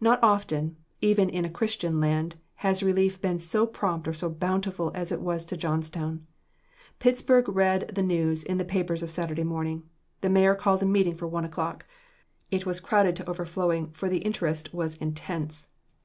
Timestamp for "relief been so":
2.82-3.64